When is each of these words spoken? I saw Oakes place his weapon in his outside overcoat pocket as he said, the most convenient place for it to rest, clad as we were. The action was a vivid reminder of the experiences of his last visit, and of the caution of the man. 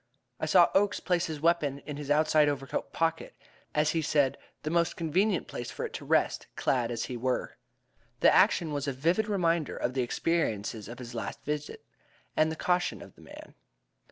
I 0.39 0.47
saw 0.47 0.71
Oakes 0.73 0.99
place 0.99 1.27
his 1.27 1.41
weapon 1.41 1.77
in 1.85 1.97
his 1.97 2.09
outside 2.09 2.49
overcoat 2.49 2.91
pocket 2.91 3.35
as 3.75 3.91
he 3.91 4.01
said, 4.01 4.35
the 4.63 4.71
most 4.71 4.97
convenient 4.97 5.47
place 5.47 5.69
for 5.69 5.85
it 5.85 5.93
to 5.93 6.05
rest, 6.05 6.47
clad 6.55 6.89
as 6.89 7.07
we 7.07 7.17
were. 7.17 7.55
The 8.21 8.33
action 8.33 8.73
was 8.73 8.87
a 8.87 8.93
vivid 8.93 9.27
reminder 9.27 9.77
of 9.77 9.93
the 9.93 10.01
experiences 10.01 10.87
of 10.87 10.97
his 10.97 11.13
last 11.13 11.39
visit, 11.43 11.85
and 12.35 12.47
of 12.51 12.57
the 12.57 12.63
caution 12.65 13.03
of 13.03 13.13
the 13.13 13.21
man. 13.21 13.53